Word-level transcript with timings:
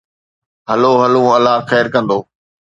هلو 0.69 0.91
هلون، 1.01 1.27
الله 1.35 1.55
خير 1.69 1.85
ڪندو. 1.93 2.19